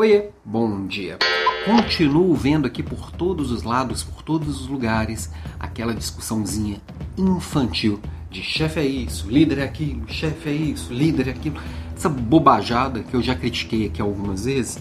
[0.00, 1.18] Oiê, bom dia.
[1.66, 6.80] Continuo vendo aqui por todos os lados, por todos os lugares, aquela discussãozinha
[7.18, 8.00] infantil
[8.30, 11.60] de chefe é isso, líder é aquilo, chefe é isso, líder é aquilo.
[11.94, 14.78] Essa bobajada que eu já critiquei aqui algumas vezes,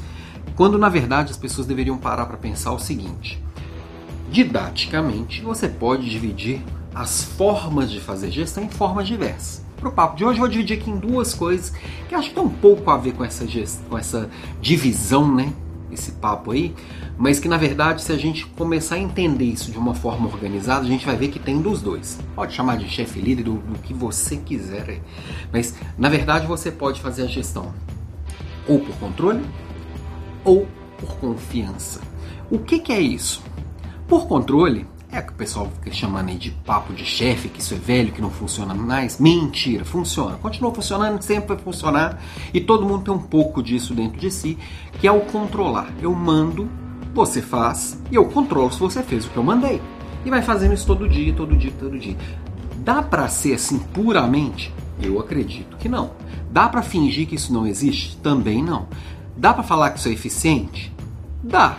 [0.56, 3.44] quando na verdade as pessoas deveriam parar para pensar o seguinte:
[4.32, 6.62] didaticamente, você pode dividir
[6.96, 10.50] as formas de fazer gestão em formas diversas para o papo de hoje, eu vou
[10.50, 11.72] dividir aqui em duas coisas
[12.08, 13.46] que acho que tem um pouco a ver com essa,
[13.90, 14.30] com essa
[14.62, 15.54] divisão, né?
[15.92, 16.76] Esse papo aí,
[17.18, 20.86] mas que na verdade, se a gente começar a entender isso de uma forma organizada,
[20.86, 22.20] a gente vai ver que tem dos dois.
[22.36, 25.02] Pode chamar de chefe líder, do, do que você quiser,
[25.52, 27.74] mas na verdade você pode fazer a gestão
[28.68, 29.44] ou por controle
[30.46, 30.68] ou
[31.00, 32.02] por confiança.
[32.52, 33.42] O que, que é isso?
[34.08, 37.74] Por controle, é que o pessoal fica chamando aí de papo de chefe, que isso
[37.74, 39.20] é velho, que não funciona mais.
[39.20, 40.38] Mentira, funciona.
[40.38, 42.22] Continua funcionando, sempre vai funcionar.
[42.54, 44.58] E todo mundo tem um pouco disso dentro de si,
[45.00, 45.92] que é o controlar.
[46.00, 46.70] Eu mando,
[47.14, 49.82] você faz, e eu controlo se você fez o que eu mandei.
[50.24, 52.16] E vai fazendo isso todo dia, todo dia, todo dia.
[52.78, 54.72] Dá para ser assim puramente?
[55.02, 56.12] Eu acredito que não.
[56.52, 58.18] Dá para fingir que isso não existe?
[58.18, 58.88] Também não.
[59.36, 60.94] Dá para falar que isso é eficiente?
[61.42, 61.78] Dá.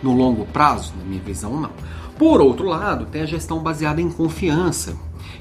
[0.00, 1.70] No longo prazo, na minha visão, não.
[2.18, 4.96] Por outro lado, tem a gestão baseada em confiança,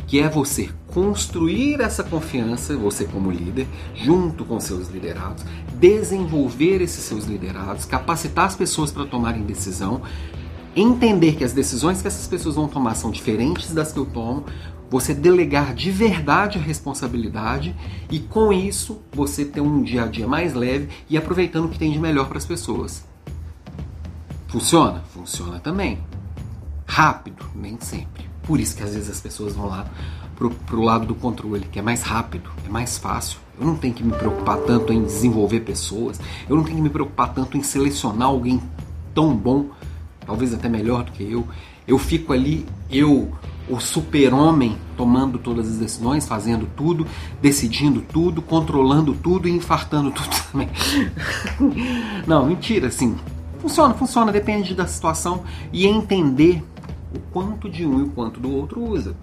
[0.05, 7.03] que é você construir essa confiança, você como líder, junto com seus liderados, desenvolver esses
[7.03, 10.03] seus liderados, capacitar as pessoas para tomarem decisão,
[10.75, 14.45] entender que as decisões que essas pessoas vão tomar são diferentes das que eu tomo,
[14.87, 17.75] você delegar de verdade a responsabilidade
[18.09, 21.79] e com isso você ter um dia a dia mais leve e aproveitando o que
[21.79, 23.03] tem de melhor para as pessoas.
[24.47, 25.03] Funciona?
[25.13, 25.99] Funciona também
[26.87, 28.27] rápido, nem sempre.
[28.43, 29.85] Por isso que às vezes as pessoas vão lá
[30.35, 33.39] pro, pro lado do controle, que é mais rápido, é mais fácil.
[33.59, 36.89] Eu não tenho que me preocupar tanto em desenvolver pessoas, eu não tenho que me
[36.89, 38.61] preocupar tanto em selecionar alguém
[39.13, 39.65] tão bom,
[40.25, 41.45] talvez até melhor do que eu.
[41.87, 43.31] Eu fico ali, eu,
[43.67, 47.05] o super-homem, tomando todas as decisões, fazendo tudo,
[47.41, 50.69] decidindo tudo, controlando tudo e infartando tudo também.
[52.25, 53.17] não, mentira, assim.
[53.59, 55.43] Funciona, funciona, depende da situação
[55.73, 56.63] e entender
[57.13, 59.15] o quanto de um e o quanto do outro usa.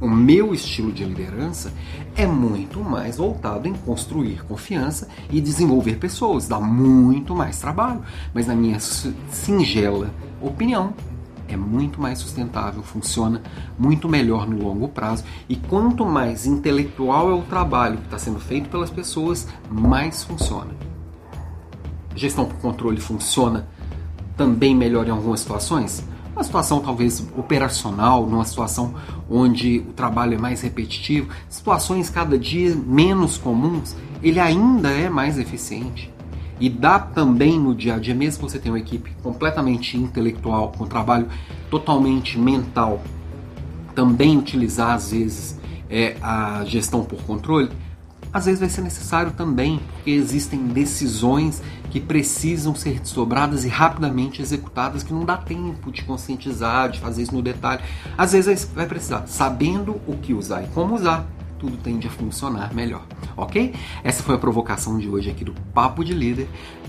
[0.00, 1.72] O meu estilo de liderança
[2.16, 8.00] é muito mais voltado em construir confiança e desenvolver pessoas, dá muito mais trabalho,
[8.32, 10.10] mas na minha singela
[10.40, 10.94] opinião,
[11.46, 13.42] é muito mais sustentável, funciona
[13.78, 18.40] muito melhor no longo prazo e quanto mais intelectual é o trabalho que está sendo
[18.40, 20.70] feito pelas pessoas, mais funciona.
[22.14, 23.68] Gestão por controle funciona
[24.36, 26.04] também melhor em algumas situações?
[26.34, 28.94] Uma situação talvez operacional, numa situação
[29.28, 35.38] onde o trabalho é mais repetitivo, situações cada dia menos comuns, ele ainda é mais
[35.38, 36.10] eficiente.
[36.60, 40.72] E dá também no dia a dia, mesmo que você tenha uma equipe completamente intelectual,
[40.76, 41.26] com trabalho
[41.70, 43.02] totalmente mental,
[43.94, 45.58] também utilizar às vezes
[45.88, 47.70] é, a gestão por controle,
[48.32, 54.40] às vezes vai ser necessário também, porque existem decisões que precisam ser desdobradas e rapidamente
[54.40, 57.82] executadas, que não dá tempo de conscientizar, de fazer isso no detalhe.
[58.16, 61.26] Às vezes vai precisar, sabendo o que usar e como usar,
[61.58, 63.02] tudo tende a funcionar melhor,
[63.36, 63.74] ok?
[64.02, 66.48] Essa foi a provocação de hoje aqui do Papo de Líder.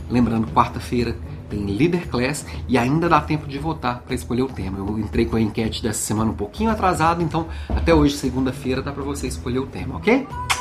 [0.09, 1.17] Lembrando, quarta-feira
[1.49, 4.77] tem Leader Class e ainda dá tempo de votar para escolher o tema.
[4.77, 8.91] Eu entrei com a enquete dessa semana um pouquinho atrasado, então até hoje, segunda-feira, dá
[8.91, 10.25] para você escolher o tema, ok?